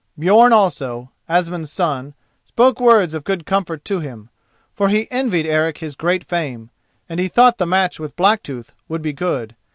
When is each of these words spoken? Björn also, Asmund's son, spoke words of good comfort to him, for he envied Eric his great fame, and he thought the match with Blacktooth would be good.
Björn 0.19 0.51
also, 0.51 1.11
Asmund's 1.29 1.71
son, 1.71 2.15
spoke 2.43 2.79
words 2.81 3.13
of 3.13 3.23
good 3.23 3.45
comfort 3.45 3.85
to 3.85 3.99
him, 3.99 4.29
for 4.73 4.89
he 4.89 5.07
envied 5.11 5.45
Eric 5.45 5.77
his 5.77 5.95
great 5.95 6.23
fame, 6.23 6.71
and 7.07 7.19
he 7.19 7.27
thought 7.27 7.59
the 7.59 7.67
match 7.67 7.99
with 7.99 8.15
Blacktooth 8.15 8.71
would 8.87 9.03
be 9.03 9.13
good. 9.13 9.55